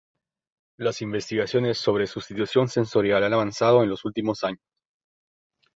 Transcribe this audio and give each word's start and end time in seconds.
Las 0.79 1.03
investigaciones 1.03 1.77
sobre 1.77 2.07
sustitución 2.07 2.67
sensorial 2.67 3.23
han 3.23 3.33
avanzado 3.33 3.83
en 3.83 3.89
los 3.89 4.03
últimos 4.03 4.43
años. 4.43 4.65